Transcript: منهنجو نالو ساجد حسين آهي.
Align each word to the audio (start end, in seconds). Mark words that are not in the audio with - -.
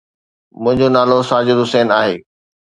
منهنجو 0.61 0.87
نالو 0.95 1.17
ساجد 1.29 1.57
حسين 1.63 1.87
آهي. 2.01 2.15